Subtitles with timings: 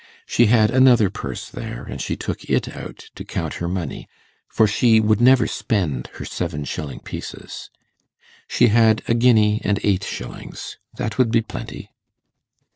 [0.25, 4.07] She had another purse there, and she took it out to count her money,
[4.49, 7.69] for she would never spend her seven shilling pieces.
[8.47, 11.91] She had a guinea and eight shillings; that would be plenty.